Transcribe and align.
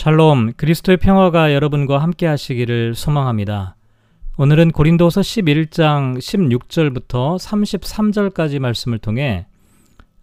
샬롬, 0.00 0.54
그리스도의 0.56 0.96
평화가 0.96 1.52
여러분과 1.52 1.98
함께 1.98 2.26
하시기를 2.26 2.94
소망합니다. 2.94 3.76
오늘은 4.38 4.70
고린도서 4.70 5.20
11장 5.20 6.16
16절부터 6.16 7.36
33절까지 7.38 8.60
말씀을 8.60 8.98
통해 8.98 9.46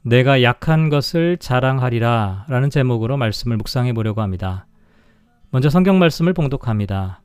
내가 0.02 0.41
약한 0.41 0.89
것을 0.89 1.38
자랑하리라 1.38 2.45
라는 2.48 2.71
제목으로 2.71 3.18
말씀을 3.18 3.57
묵상해 3.57 3.93
보려고 3.93 4.23
합니다. 4.23 4.66
먼저 5.52 5.70
성경 5.70 6.00
말씀을 6.00 6.34
봉독합니다. 6.34 7.21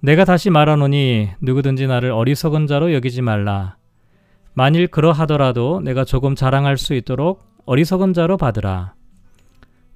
내가 0.00 0.26
다시 0.26 0.50
말하노니 0.50 1.30
누구든지 1.40 1.86
나를 1.86 2.10
어리석은 2.10 2.66
자로 2.66 2.92
여기지 2.92 3.22
말라. 3.22 3.78
만일 4.52 4.86
그러하더라도 4.86 5.80
내가 5.82 6.04
조금 6.04 6.34
자랑할 6.34 6.76
수 6.76 6.92
있도록 6.92 7.40
어리석은 7.64 8.12
자로 8.12 8.36
받으라. 8.36 8.97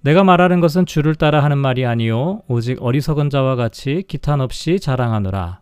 내가 0.03 0.25
말하는 0.25 0.61
것은 0.61 0.85
주를 0.85 1.15
따라 1.15 1.45
하는 1.45 1.59
말이 1.59 1.87
아니요 1.87 2.43
오직 2.49 2.83
어리석은 2.83 3.31
자와 3.31 3.55
같이 3.55 4.05
기탄 4.09 4.41
없이 4.41 4.81
자랑하노라. 4.81 5.61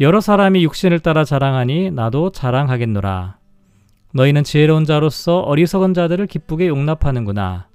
여러 0.00 0.20
사람이 0.20 0.64
육신을 0.64 1.00
따라 1.00 1.24
자랑하니 1.24 1.90
나도 1.90 2.32
자랑하겠노라. 2.32 3.36
너희는 4.14 4.44
지혜로운 4.44 4.84
자로서 4.84 5.40
어리석은 5.40 5.92
자들을 5.92 6.26
기쁘게 6.26 6.68
용납하는구나. 6.68 7.68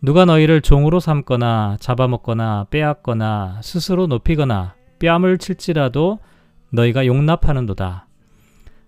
누가 0.00 0.24
너희를 0.24 0.62
종으로 0.62 0.98
삼거나 0.98 1.76
잡아먹거나 1.78 2.66
빼앗거나 2.70 3.60
스스로 3.62 4.06
높이거나 4.06 4.74
뺨을 4.98 5.38
칠지라도 5.38 6.20
너희가 6.70 7.06
용납하는도다. 7.06 8.06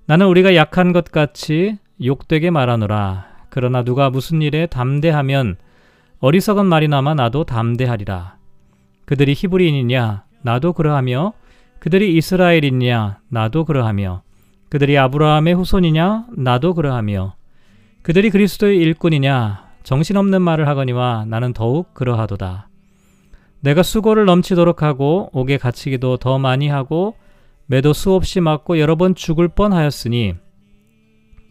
나는 0.06 0.26
우리가 0.26 0.54
약한 0.54 0.92
것 0.92 1.04
같이 1.04 1.76
욕되게 2.02 2.50
말하노라. 2.50 3.26
그러나 3.50 3.82
누가 3.82 4.08
무슨 4.08 4.40
일에 4.40 4.66
담대하면 4.66 5.56
어리석은 6.20 6.66
말이나마 6.66 7.14
나도 7.14 7.44
담대하리라. 7.44 8.36
그들이 9.04 9.34
히브리인이냐 9.36 10.24
나도 10.42 10.72
그러하며 10.72 11.32
그들이 11.78 12.16
이스라엘이냐 12.16 13.20
나도 13.28 13.64
그러하며 13.64 14.22
그들이 14.68 14.98
아브라함의 14.98 15.54
후손이냐 15.54 16.26
나도 16.36 16.74
그러하며 16.74 17.36
그들이 18.02 18.30
그리스도의 18.30 18.78
일꾼이냐 18.78 19.68
정신없는 19.84 20.42
말을 20.42 20.66
하거니와 20.66 21.24
나는 21.28 21.52
더욱 21.52 21.94
그러하도다. 21.94 22.68
내가 23.60 23.84
수고를 23.84 24.24
넘치도록 24.24 24.82
하고 24.82 25.30
옥에 25.32 25.56
갇히기도 25.56 26.16
더 26.16 26.40
많이 26.40 26.68
하고 26.68 27.14
매도 27.66 27.92
수없이 27.92 28.40
맞고 28.40 28.80
여러 28.80 28.96
번 28.96 29.14
죽을 29.14 29.46
뻔하였으니 29.46 30.34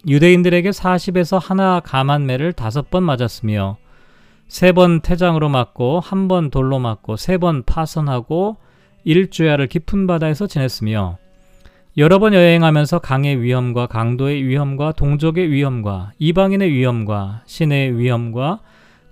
유대인들에게 0.07 0.69
40에서 0.69 1.39
하나 1.41 1.79
감한 1.79 2.25
매를 2.25 2.51
다섯 2.51 2.89
번 2.89 3.03
맞았으며 3.03 3.77
세 4.47 4.71
번 4.71 5.01
태장으로 5.01 5.49
맞고 5.49 5.99
한 5.99 6.27
번 6.27 6.49
돌로 6.49 6.79
맞고 6.79 7.17
세 7.17 7.37
번 7.37 7.63
파선하고 7.63 8.57
일주야를 9.03 9.67
깊은 9.67 10.07
바다에서 10.07 10.47
지냈으며 10.47 11.17
여러 11.97 12.19
번 12.19 12.33
여행하면서 12.33 12.99
강의 12.99 13.41
위험과 13.41 13.87
강도의 13.87 14.43
위험과 14.43 14.91
동족의 14.93 15.49
위험과 15.51 16.11
이방인의 16.19 16.71
위험과 16.71 17.41
신의 17.45 17.97
위험과 17.97 18.59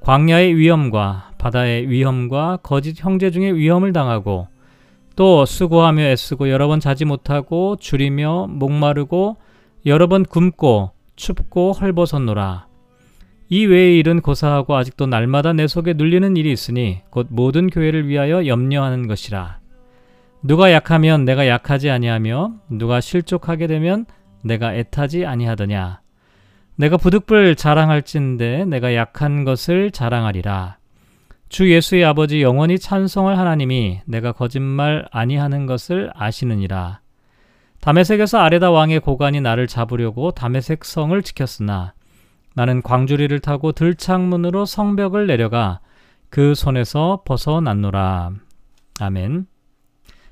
광야의 0.02 0.56
위험과 0.56 1.32
바다의 1.40 1.90
위험과 1.90 2.60
거짓 2.62 3.04
형제 3.04 3.32
중의 3.32 3.56
위험을 3.56 3.92
당하고 3.92 4.48
또 5.16 5.46
수고하며 5.46 6.04
애쓰고 6.04 6.50
여러 6.50 6.68
번 6.68 6.80
자지 6.80 7.06
못하고 7.06 7.78
줄이며 7.80 8.48
목마르고 8.50 9.38
여러 9.86 10.08
번 10.08 10.24
굶고 10.26 10.92
춥고 11.16 11.72
헐벗었노라. 11.72 12.68
이 13.48 13.66
외의 13.66 14.00
일은 14.00 14.22
고사하고 14.22 14.76
아직도 14.76 15.06
날마다 15.06 15.54
내 15.54 15.68
속에 15.68 15.94
눌리는 15.94 16.36
일이 16.36 16.52
있으니 16.52 17.02
곧 17.12 17.28
모든 17.30 17.70
교회를 17.70 18.08
위하여 18.08 18.48
염려하는 18.48 19.08
것이라. 19.08 19.60
누가 20.42 20.72
약하면 20.72 21.26
내가 21.26 21.48
약하지 21.48 21.90
아니하며 21.90 22.54
누가 22.70 23.02
실족하게 23.02 23.68
되면 23.68 24.06
내가 24.44 24.74
애타지 24.76 25.26
아니하더냐. 25.26 26.02
내가 26.76 26.98
부득불 26.98 27.56
자랑할진데 27.56 28.66
내가 28.66 28.96
약한 28.96 29.44
것을 29.44 29.92
자랑하리라. 29.92 30.78
주 31.48 31.72
예수의 31.72 32.04
아버지 32.04 32.42
영원히 32.42 32.80
찬송할 32.80 33.38
하나님이 33.38 34.02
내가 34.06 34.32
거짓말 34.32 35.06
아니하는 35.12 35.68
것을 35.68 36.12
아시느니라. 36.16 37.00
다메섹에서 37.82 38.40
아레다 38.40 38.72
왕의 38.72 39.02
고관이 39.02 39.42
나를 39.42 39.68
잡으려고 39.68 40.32
다메섹 40.32 40.84
성을 40.84 41.22
지켰으나 41.22 41.94
나는 42.56 42.82
광주리를 42.82 43.38
타고 43.42 43.74
들창문으로 43.74 44.66
성벽을 44.66 45.28
내려가 45.28 45.82
그 46.30 46.56
손에서 46.56 47.22
벗어났노라. 47.26 48.32
아멘. 49.02 49.46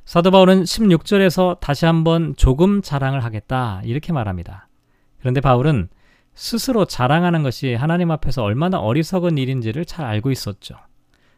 사도 0.06 0.32
바울은 0.32 0.64
16절에서 0.64 1.60
다시 1.60 1.86
한번 1.86 2.34
조금 2.38 2.82
자랑을 2.82 3.24
하겠다 3.26 3.82
이렇게 3.84 4.14
말합니다. 4.14 4.70
그런데 5.20 5.42
바울은 5.42 5.90
스스로 6.34 6.86
자랑하는 6.86 7.44
것이 7.44 7.74
하나님 7.74 8.10
앞에서 8.10 8.42
얼마나 8.42 8.80
어리석은 8.80 9.38
일인지를 9.38 9.86
잘 9.86 10.06
알고 10.06 10.32
있었죠. 10.32 10.76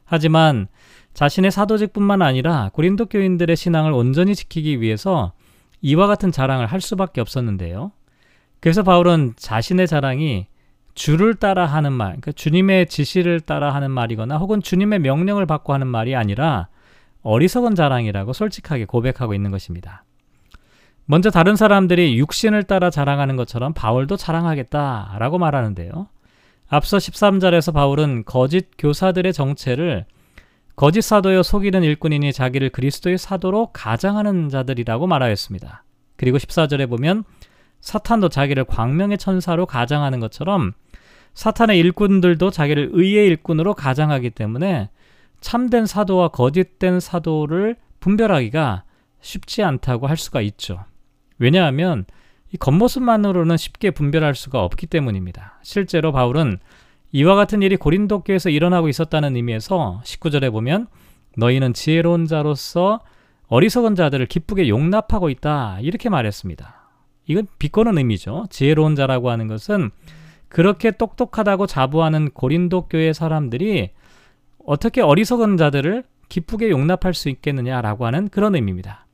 하지만 0.06 0.68
자신의 1.16 1.50
사도직뿐만 1.50 2.22
아니라 2.22 2.70
고린도 2.74 3.08
교인들의 3.08 3.56
신앙을 3.56 3.92
온전히 3.92 4.36
지키기 4.36 4.82
위해서 4.82 5.34
이와 5.82 6.06
같은 6.06 6.32
자랑을 6.32 6.68
할 6.68 6.80
수밖에 6.80 7.22
없었는데요. 7.22 7.92
그래서 8.60 8.84
바울은 8.84 9.34
자신의 9.36 9.88
자랑이 9.88 10.48
주를 10.96 11.36
따라 11.36 11.66
하는 11.66 11.92
말, 11.92 12.08
그러니까 12.08 12.32
주님의 12.32 12.88
지시를 12.88 13.42
따라 13.42 13.76
하는 13.76 13.92
말이거나 13.92 14.38
혹은 14.38 14.62
주님의 14.62 15.00
명령을 15.00 15.46
받고 15.46 15.74
하는 15.74 15.88
말이 15.88 16.16
아니라 16.16 16.70
어리석은 17.22 17.76
자랑이라고 17.76 18.34
솔직하게 18.34 18.86
고백하고 18.86 19.34
있는 19.34 19.52
것입니다. 19.52 20.04
먼저 21.06 21.30
다른 21.30 21.56
사람들이 21.56 22.18
육신을 22.18 22.64
따라 22.64 22.90
자랑하는 22.90 23.36
것처럼 23.36 23.74
바울도 23.74 24.18
자랑하겠다라고 24.18 25.38
말하는데요. 25.38 26.08
앞서 26.68 26.98
13절에서 26.98 27.74
바울은 27.74 28.24
거짓 28.26 28.70
교사들의 28.78 29.32
정체를 29.34 30.06
거짓 30.76 31.02
사도여 31.02 31.44
속이는 31.44 31.84
일꾼이니 31.84 32.34
자기를 32.34 32.70
그리스도의 32.70 33.18
사도로 33.18 33.70
가장하는 33.72 34.50
자들이라고 34.50 35.08
말하였습니다. 35.08 35.84
그리고 36.18 36.38
14절에 36.38 36.90
보면 36.90 37.24
사탄도 37.86 38.30
자기를 38.30 38.64
광명의 38.64 39.20
천사로 39.20 39.68
가장하는 39.68 40.20
것처럼 40.20 40.74
사탄의 41.36 41.78
일꾼들도 41.78 42.50
자기를 42.50 42.90
의의 42.94 43.28
일꾼으로 43.28 43.76
가장하기 43.76 44.32
때문에 44.32 44.90
참된 45.40 45.86
사도와 45.86 46.30
거짓된 46.30 47.00
사도를 47.00 47.76
분별하기가 48.00 48.86
쉽지 49.22 49.62
않다고 49.62 50.08
할 50.08 50.18
수가 50.18 50.42
있죠. 50.42 50.84
왜냐하면 51.38 52.06
이 52.52 52.58
겉모습만으로는 52.58 53.56
쉽게 53.56 53.92
분별할 53.92 54.34
수가 54.34 54.64
없기 54.64 54.88
때문입니다. 54.88 55.60
실제로 55.62 56.12
바울은 56.12 56.58
이와 57.12 57.36
같은 57.36 57.62
일이 57.62 57.76
고린도 57.78 58.24
교에서 58.24 58.50
일어나고 58.50 58.90
있었다는 58.90 59.36
의미에서 59.36 60.02
19절에 60.04 60.52
보면 60.52 60.88
너희는 61.38 61.74
지혜로운 61.74 62.26
자로서 62.26 63.02
어리석은 63.48 63.94
자들을 63.94 64.26
기쁘게 64.26 64.70
용납하고 64.70 65.30
있다 65.30 65.78
이렇게 65.82 66.10
말했습니다. 66.10 66.85
이건 67.28 67.48
비꼬는 67.60 67.98
의미죠. 67.98 68.46
지혜로운 68.50 68.96
자라고 68.96 69.30
하는 69.30 69.48
것은 69.48 69.92
그렇게 70.48 70.92
똑똑하다고 70.92 71.68
자부하는 71.68 72.32
고린도 72.32 72.88
교회 72.88 73.14
사람들이 73.14 73.92
어떻게 74.66 75.02
어리석은 75.02 75.58
자들을 75.58 76.04
기쁘게 76.30 76.70
용납할 76.70 77.14
수 77.14 77.30
있겠느냐라고 77.30 78.06
하는 78.06 78.30
그런 78.30 78.56
의미입니다. 78.56 79.06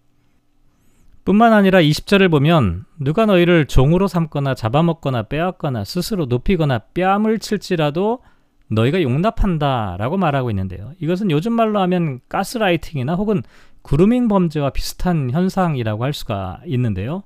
뿐만 1.23 1.53
아니라 1.53 1.79
20절을 1.79 2.31
보면 2.31 2.85
누가 2.99 3.25
너희를 3.25 3.65
종으로 3.65 4.07
삼거나 4.07 4.55
잡아먹거나 4.55 5.23
빼앗거나 5.23 5.83
스스로 5.83 6.25
높이거나 6.25 6.79
뺨을 6.93 7.39
칠지라도 7.39 8.19
너희가 8.69 9.01
용납한다라고 9.01 10.17
말하고 10.17 10.49
있는데요. 10.49 10.93
이것은 10.99 11.29
요즘 11.29 11.53
말로 11.53 11.79
하면 11.81 12.21
가스라이팅이나 12.29 13.15
혹은 13.15 13.43
그루밍 13.83 14.27
범죄와 14.27 14.71
비슷한 14.71 15.29
현상이라고 15.29 16.03
할 16.03 16.13
수가 16.13 16.61
있는데요. 16.65 17.23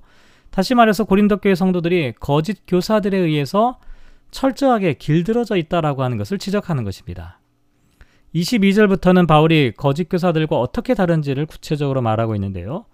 다시 0.56 0.74
말해서 0.74 1.04
고린도 1.04 1.36
교회 1.36 1.54
성도들이 1.54 2.14
거짓 2.18 2.62
교사들에 2.66 3.14
의해서 3.14 3.78
철저하게 4.30 4.94
길들어져 4.94 5.56
있다라고 5.56 6.02
하는 6.02 6.16
것을 6.16 6.38
지적하는 6.38 6.82
것입니다. 6.82 7.40
22절부터는 8.34 9.28
바울이 9.28 9.72
거짓 9.76 10.08
교사들과 10.08 10.58
어떻게 10.58 10.94
다른지를 10.94 11.44
구체적으로 11.44 12.00
말하고 12.00 12.34
있는데요. 12.36 12.86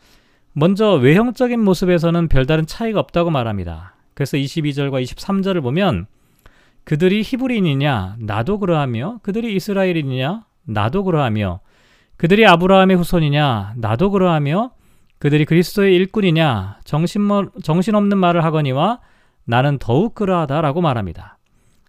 먼저 0.55 0.95
외형적인 0.95 1.63
모습에서는 1.63 2.27
별다른 2.27 2.67
차이가 2.67 2.99
없다고 2.99 3.31
말합니다. 3.31 3.95
그래서 4.15 4.37
22절과 4.37 5.01
23절을 5.01 5.63
보면 5.63 6.07
그들이 6.83 7.23
히브리인이냐 7.23 8.17
나도 8.19 8.59
그러하며 8.59 9.21
그들이 9.23 9.55
이스라엘이냐 9.55 10.47
나도 10.65 11.05
그러하며 11.05 11.61
그들이 12.17 12.45
아브라함의 12.45 12.97
후손이냐 12.97 13.75
나도 13.77 14.11
그러하며 14.11 14.73
그들이 15.23 15.45
그리스도의 15.45 15.95
일꾼이냐 15.95 16.81
정신 16.83 17.29
정신 17.63 17.95
없는 17.95 18.19
말을 18.19 18.43
하거니와 18.43 18.99
나는 19.45 19.79
더욱 19.79 20.17
그러하다라고 20.17 20.81
말합니다. 20.81 21.39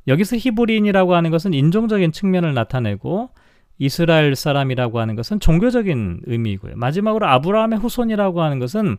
여기서 0.08 0.38
히브리인이라고 0.38 1.16
하는 1.16 1.32
것은 1.32 1.56
인종적인 1.56 2.12
측면을 2.12 2.54
나타내고 2.54 3.32
이스라엘 3.80 4.36
사람이라고 4.36 5.00
하는 5.00 5.16
것은 5.16 5.40
종교적인 5.40 6.22
의미이고요. 6.28 6.76
마지막으로 6.76 7.26
아브라함의 7.26 7.80
후손이라고 7.80 8.44
하는 8.44 8.60
것은 8.60 8.98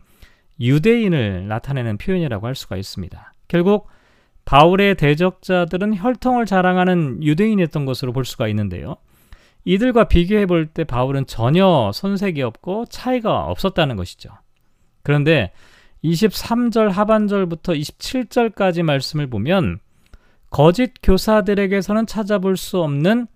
유대인을 0.59 1.47
나타내는 1.47 1.97
표현이라고 1.97 2.45
할 2.45 2.55
수가 2.55 2.75
있습니다. 2.75 3.33
결국 3.47 3.87
바울의 4.43 4.95
대적자들은 4.95 5.95
혈통을 5.95 6.45
자랑하는 6.45 7.23
유대인이었던 7.23 7.85
것으로 7.85 8.11
볼 8.11 8.25
수가 8.25 8.49
있는데요. 8.49 8.97
이들과 9.65 10.05
비교해 10.05 10.45
볼 10.45 10.67
때 10.67 10.83
바울은 10.83 11.25
전혀 11.25 11.91
손색이 11.93 12.41
없고 12.41 12.85
차이가 12.85 13.45
없었다는 13.45 13.95
것이죠. 13.95 14.29
그런데 15.03 15.51
23절 16.03 16.89
하반절부터 16.89 17.73
27절까지 17.73 18.83
말씀을 18.83 19.27
보면 19.27 19.79
거짓 20.51 20.93
교사들에게서는 21.01 22.05
찾아볼 22.05 22.57
수 22.57 22.81
없는 22.81 23.27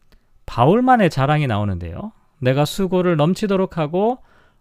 바울만의 0.45 1.09
자랑이 1.09 1.47
나오는데요. 1.47 2.11
내가 2.39 2.65
수고를 2.65 3.17
넘치도록 3.17 3.77
하고 3.77 4.19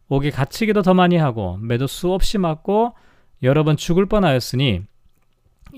옥에 0.08 0.30
갇히기도 0.30 0.82
더 0.82 0.94
많이 0.94 1.16
하고 1.16 1.58
매도 1.58 1.86
수없이 1.86 2.38
맞고 2.38 2.94
여러 3.42 3.62
번 3.62 3.76
죽을 3.76 4.06
뻔하였으니 4.06 4.82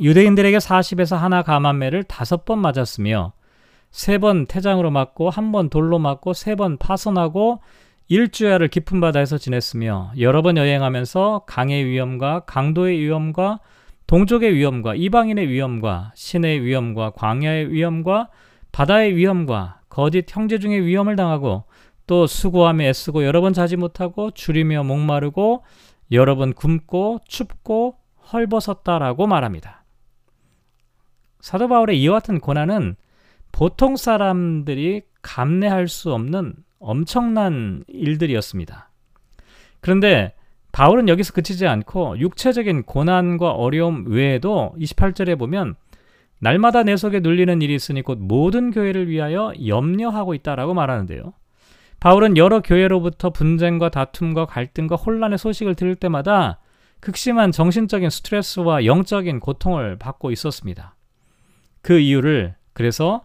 유대인들에게 0.01 0.57
40에서 0.59 1.17
하나 1.17 1.43
감한매를 1.43 2.05
다섯 2.05 2.45
번 2.45 2.61
맞았으며 2.61 3.33
세 3.91 4.19
번 4.19 4.47
태장으로 4.47 4.91
맞고 4.91 5.31
한 5.31 5.53
번 5.53 5.69
돌로 5.69 5.99
맞고 5.99 6.33
세 6.33 6.55
번 6.57 6.77
파손하고 6.79 7.61
일주야를 8.09 8.69
깊은 8.69 9.01
바다에서 9.01 9.39
지냈으며 9.39 10.13
여러 10.19 10.43
번 10.43 10.57
여행하면서 10.57 11.45
강의 11.47 11.85
위험과 11.85 12.41
강도의 12.41 12.99
위험과 13.01 13.61
동족의 14.07 14.55
위험과 14.55 14.97
이방인의 14.97 15.49
위험과 15.49 16.13
신의 16.17 16.65
위험과 16.65 17.11
광야의 17.11 17.73
위험과 17.73 18.29
바다의 18.73 19.15
위험과 19.15 19.81
거짓 19.89 20.27
형제 20.35 20.59
중의 20.59 20.85
위험을 20.85 21.15
당하고 21.17 21.65
또 22.09 22.27
수고하며 22.27 22.85
애쓰고 22.87 23.25
여러 23.25 23.41
번 23.41 23.53
자지 23.53 23.77
못하고 23.77 24.33
줄이며 24.33 24.83
목마르고 24.83 25.63
여러 26.11 26.35
번 26.35 26.53
굶고 26.53 27.21
춥고 27.29 27.97
헐벗었다라고 28.33 29.29
말합니다. 29.29 29.85
사도 31.41 31.69
바울의 31.69 32.01
이와 32.03 32.19
같은 32.19 32.41
고난은 32.41 32.97
보통 33.53 33.97
사람들이 33.97 35.03
감내할 35.23 35.89
수 35.89 36.13
없는 36.13 36.55
엄청난 36.79 37.85
일들이었습니다. 37.89 38.91
그런데 39.81 40.35
바울은 40.73 41.09
여기서 41.09 41.33
그치지 41.33 41.67
않고 41.67 42.19
육체적인 42.19 42.85
고난과 42.85 43.51
어려움 43.51 44.07
외에도 44.07 44.75
28절에 44.79 45.39
보면 45.39 45.75
날마다 46.39 46.83
내 46.83 46.97
속에 46.97 47.21
눌리는 47.21 47.61
일이 47.61 47.75
있으니 47.75 48.03
곧 48.03 48.19
모든 48.19 48.71
교회를 48.71 49.09
위하여 49.09 49.53
염려하고 49.67 50.35
있다라고 50.35 50.75
말하는데요. 50.75 51.35
바울은 51.99 52.39
여러 52.39 52.61
교회로부터 52.61 53.29
분쟁과 53.29 53.91
다툼과 53.91 54.47
갈등과 54.47 54.97
혼란의 54.97 55.37
소식을 55.37 55.75
들을 55.75 55.95
때마다 55.97 56.61
극심한 57.01 57.53
정신적인 57.53 58.09
스트레스와 58.09 58.87
영적인 58.87 59.41
고통을 59.41 59.99
받고 59.99 60.31
있었습니다. 60.31 60.97
그 61.83 61.99
이유를 61.99 62.55
그래서 62.73 63.25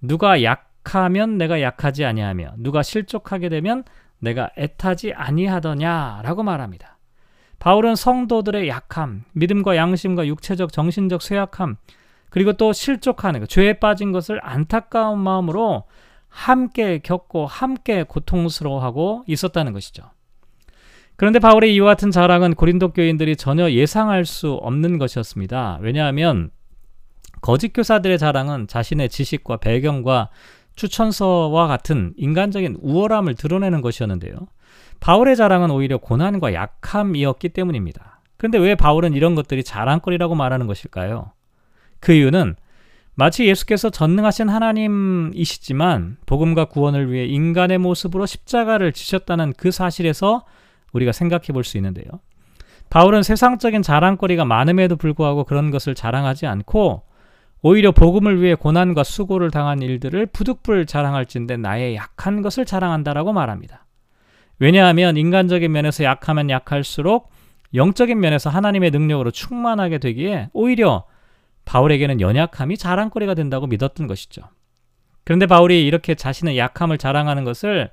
누가 0.00 0.42
약하면 0.42 1.38
내가 1.38 1.60
약하지 1.60 2.04
아니하며 2.04 2.54
누가 2.58 2.82
실족하게 2.82 3.48
되면 3.48 3.84
내가 4.18 4.50
애타지 4.56 5.12
아니하더냐라고 5.12 6.42
말합니다. 6.42 6.98
바울은 7.58 7.96
성도들의 7.96 8.68
약함, 8.68 9.24
믿음과 9.32 9.76
양심과 9.76 10.26
육체적 10.26 10.72
정신적 10.72 11.22
쇠약함, 11.22 11.76
그리고 12.30 12.52
또 12.52 12.72
실족하는 12.72 13.40
것, 13.40 13.48
죄에 13.48 13.74
빠진 13.74 14.12
것을 14.12 14.40
안타까운 14.42 15.18
마음으로 15.18 15.84
함께 16.28 16.98
겪고 16.98 17.46
함께 17.46 18.02
고통스러워하고 18.02 19.24
있었다는 19.26 19.72
것이죠. 19.72 20.10
그런데 21.16 21.38
바울의 21.38 21.74
이와 21.74 21.92
같은 21.92 22.10
자랑은 22.10 22.54
고린도 22.54 22.92
교인들이 22.92 23.36
전혀 23.36 23.70
예상할 23.70 24.26
수 24.26 24.52
없는 24.52 24.98
것이었습니다. 24.98 25.78
왜냐하면 25.80 26.50
거짓 27.46 27.68
교사들의 27.72 28.18
자랑은 28.18 28.66
자신의 28.66 29.08
지식과 29.08 29.58
배경과 29.58 30.30
추천서와 30.74 31.68
같은 31.68 32.12
인간적인 32.16 32.78
우월함을 32.80 33.36
드러내는 33.36 33.82
것이었는데요. 33.82 34.34
바울의 34.98 35.36
자랑은 35.36 35.70
오히려 35.70 35.98
고난과 35.98 36.54
약함이었기 36.54 37.50
때문입니다. 37.50 38.20
그런데 38.36 38.58
왜 38.58 38.74
바울은 38.74 39.12
이런 39.12 39.36
것들이 39.36 39.62
자랑거리라고 39.62 40.34
말하는 40.34 40.66
것일까요? 40.66 41.30
그 42.00 42.14
이유는 42.14 42.56
마치 43.14 43.46
예수께서 43.46 43.90
전능하신 43.90 44.48
하나님이시지만 44.48 46.16
복음과 46.26 46.64
구원을 46.64 47.12
위해 47.12 47.26
인간의 47.26 47.78
모습으로 47.78 48.26
십자가를 48.26 48.90
지셨다는 48.92 49.52
그 49.56 49.70
사실에서 49.70 50.44
우리가 50.92 51.12
생각해 51.12 51.52
볼 51.52 51.62
수 51.62 51.76
있는데요. 51.78 52.06
바울은 52.90 53.22
세상적인 53.22 53.82
자랑거리가 53.82 54.44
많음에도 54.44 54.96
불구하고 54.96 55.44
그런 55.44 55.70
것을 55.70 55.94
자랑하지 55.94 56.48
않고 56.48 57.06
오히려 57.62 57.90
복음을 57.92 58.42
위해 58.42 58.54
고난과 58.54 59.02
수고를 59.02 59.50
당한 59.50 59.82
일들을 59.82 60.26
부득불 60.26 60.86
자랑할진데 60.86 61.56
나의 61.56 61.96
약한 61.96 62.42
것을 62.42 62.64
자랑한다라고 62.64 63.32
말합니다. 63.32 63.86
왜냐하면 64.58 65.16
인간적인 65.16 65.70
면에서 65.70 66.04
약하면 66.04 66.50
약할수록 66.50 67.30
영적인 67.74 68.18
면에서 68.18 68.48
하나님의 68.50 68.90
능력으로 68.90 69.30
충만하게 69.30 69.98
되기에 69.98 70.50
오히려 70.52 71.04
바울에게는 71.64 72.20
연약함이 72.20 72.76
자랑거리가 72.76 73.34
된다고 73.34 73.66
믿었던 73.66 74.06
것이죠. 74.06 74.42
그런데 75.24 75.46
바울이 75.46 75.84
이렇게 75.84 76.14
자신의 76.14 76.56
약함을 76.56 76.98
자랑하는 76.98 77.44
것을 77.44 77.90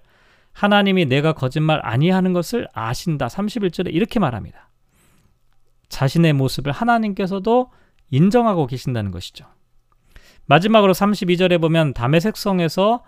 하나님이 0.54 1.08
내가 1.08 1.34
거짓말 1.34 1.82
아니하는 1.84 2.32
것을 2.32 2.68
아신다. 2.74 3.28
31절에 3.28 3.94
이렇게 3.94 4.20
말합니다. 4.20 4.70
자신의 5.90 6.34
모습을 6.34 6.72
하나님께서도 6.72 7.72
인정하고 8.14 8.68
계신다는 8.68 9.10
것이죠. 9.10 9.46
마지막으로 10.46 10.94
32절에 10.94 11.60
보면 11.60 11.94
담에색 11.94 12.38
성에서 12.38 13.04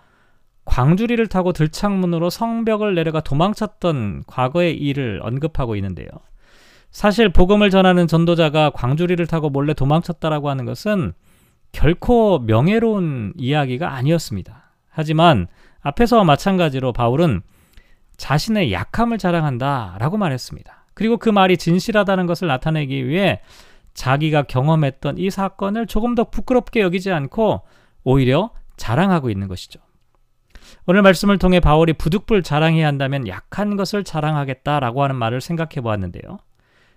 광주리를 0.64 1.24
타고 1.28 1.52
들창문으로 1.52 2.28
성벽을 2.28 2.96
내려가 2.96 3.20
도망쳤던 3.20 4.24
과거의 4.26 4.76
일을 4.76 5.20
언급하고 5.22 5.76
있는데요. 5.76 6.08
사실 6.90 7.28
복음을 7.28 7.70
전하는 7.70 8.08
전도자가 8.08 8.70
광주리를 8.70 9.24
타고 9.28 9.48
몰래 9.48 9.74
도망쳤다라고 9.74 10.50
하는 10.50 10.64
것은 10.64 11.12
결코 11.70 12.40
명예로운 12.40 13.34
이야기가 13.36 13.94
아니었습니다. 13.94 14.72
하지만 14.88 15.46
앞에서와 15.82 16.24
마찬가지로 16.24 16.92
바울은 16.92 17.42
자신의 18.16 18.72
약함을 18.72 19.18
자랑한다라고 19.18 20.16
말했습니다. 20.16 20.86
그리고 20.94 21.18
그 21.18 21.28
말이 21.28 21.58
진실하다는 21.58 22.26
것을 22.26 22.48
나타내기 22.48 23.06
위해 23.06 23.40
자기가 23.96 24.42
경험했던 24.42 25.18
이 25.18 25.30
사건을 25.30 25.86
조금 25.86 26.14
더 26.14 26.24
부끄럽게 26.24 26.80
여기지 26.80 27.10
않고 27.10 27.62
오히려 28.04 28.50
자랑하고 28.76 29.30
있는 29.30 29.48
것이죠. 29.48 29.80
오늘 30.86 31.02
말씀을 31.02 31.38
통해 31.38 31.60
바울이 31.60 31.94
부득불 31.94 32.42
자랑해야 32.42 32.86
한다면 32.86 33.26
약한 33.26 33.76
것을 33.76 34.04
자랑하겠다라고 34.04 35.02
하는 35.02 35.16
말을 35.16 35.40
생각해 35.40 35.80
보았는데요. 35.82 36.38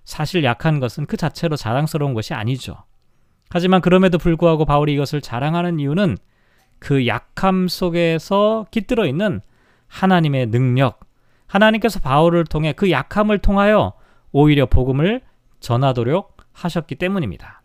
사실 0.03 0.43
약한 0.43 0.79
것은 0.79 1.05
그 1.05 1.17
자체로 1.17 1.55
자랑스러운 1.55 2.13
것이 2.13 2.33
아니죠. 2.33 2.75
하지만 3.49 3.81
그럼에도 3.81 4.17
불구하고 4.17 4.65
바울이 4.65 4.93
이것을 4.93 5.21
자랑하는 5.21 5.79
이유는 5.79 6.17
그 6.79 7.07
약함 7.07 7.67
속에서 7.67 8.65
깃들어 8.71 9.05
있는 9.05 9.41
하나님의 9.87 10.47
능력, 10.47 10.99
하나님께서 11.47 11.99
바울을 11.99 12.43
통해 12.45 12.73
그 12.73 12.91
약함을 12.91 13.39
통하여 13.39 13.93
오히려 14.31 14.65
복음을 14.65 15.21
전하도록 15.59 16.38
하셨기 16.59 16.95
때문입니다. 16.95 17.61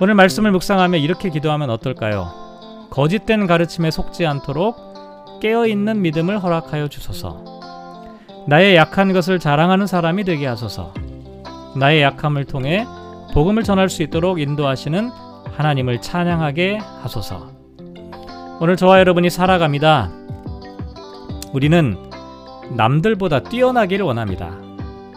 오늘 0.00 0.14
말씀을 0.14 0.50
묵상하며 0.52 0.98
이렇게 0.98 1.30
기도하면 1.30 1.70
어떨까요? 1.70 2.88
거짓된 2.90 3.46
가르침에 3.46 3.90
속지 3.90 4.26
않도록 4.26 5.40
깨어있는 5.40 6.02
믿음을 6.02 6.42
허락하여 6.42 6.88
주소서. 6.88 7.44
나의 8.46 8.76
약한 8.76 9.12
것을 9.12 9.38
자랑하는 9.38 9.86
사람이 9.86 10.24
되게 10.24 10.46
하소서. 10.46 10.92
나의 11.76 12.02
약함을 12.02 12.44
통해 12.44 12.86
복음을 13.32 13.62
전할 13.62 13.88
수 13.88 14.02
있도록 14.02 14.40
인도하시는 14.40 15.10
하나님을 15.56 16.00
찬양하게 16.00 16.78
하소서. 17.02 17.50
오늘 18.60 18.76
저와 18.76 19.00
여러분이 19.00 19.30
살아갑니다. 19.30 20.10
우리는 21.52 21.96
남들보다 22.76 23.44
뛰어나기를 23.44 24.04
원합니다. 24.04 24.50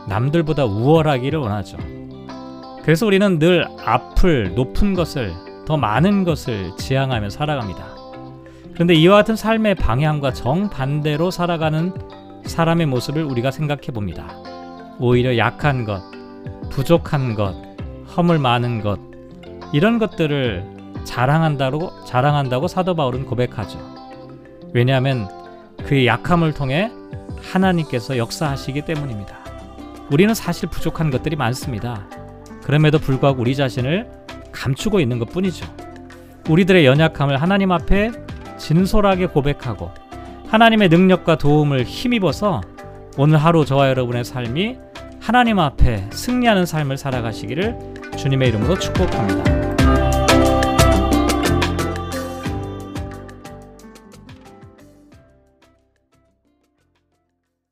남들보다 0.07 0.65
우월하기를 0.65 1.39
원하죠. 1.39 1.77
그래서 2.87 3.05
우리는 3.05 3.37
늘 3.37 3.67
앞을 3.85 4.55
높은 4.55 4.93
것을 4.93 5.33
더 5.65 5.75
많은 5.75 6.23
것을 6.23 6.71
지향하며 6.77 7.29
살아갑니다. 7.31 7.85
그런데 8.75 8.93
이와 8.93 9.17
같은 9.17 9.35
삶의 9.35 9.75
방향과 9.75 10.31
정반대로 10.31 11.29
살아가는 11.29 11.91
사람의 12.45 12.85
모습을 12.85 13.25
우리가 13.25 13.51
생각해 13.51 13.87
봅니다. 13.93 14.33
오히려 14.99 15.35
약한 15.35 15.83
것, 15.83 16.01
부족한 16.69 17.35
것, 17.35 17.55
허물 18.15 18.39
많은 18.39 18.81
것 18.81 19.01
이런 19.73 19.99
것들을 19.99 20.63
자랑한다고 21.03 22.05
자랑한다고 22.05 22.69
사도 22.69 22.95
바울은 22.95 23.25
고백하죠. 23.25 23.77
왜냐하면 24.73 25.27
그의 25.83 26.07
약함을 26.07 26.53
통해 26.53 26.89
하나님께서 27.51 28.17
역사하시기 28.17 28.83
때문입니다. 28.85 29.39
우리는 30.09 30.33
사실 30.33 30.69
부족한 30.69 31.11
것들이 31.11 31.35
많습니다. 31.35 32.07
그럼에도 32.67 32.99
불구하고 32.99 33.39
우리 33.39 33.55
자신을 33.55 34.11
감추고 34.51 34.99
있는 34.99 35.19
것 35.19 35.29
뿐이죠. 35.29 35.65
우리들의 36.49 36.85
연약함을 36.85 37.41
하나님 37.41 37.71
앞에 37.71 38.11
진솔하게 38.57 39.27
고백하고 39.27 39.89
하나님의 40.49 40.89
능력과 40.89 41.37
도움을 41.37 41.85
힘입어서 41.85 42.59
오늘 43.17 43.37
하루 43.37 43.63
저와 43.63 43.87
여러분의 43.87 44.25
삶이 44.25 44.75
하나님 45.21 45.59
앞에 45.59 46.09
승리하는 46.11 46.65
삶을 46.65 46.97
살아가시기를 46.97 47.77
주님의 48.17 48.49
이름으로 48.49 48.77
축복합니다. 48.77 49.56